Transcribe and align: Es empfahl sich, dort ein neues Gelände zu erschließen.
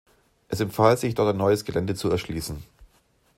Es 0.49 0.59
empfahl 0.61 0.97
sich, 0.97 1.13
dort 1.13 1.29
ein 1.31 1.37
neues 1.37 1.63
Gelände 1.63 1.93
zu 1.93 2.09
erschließen. 2.09 2.63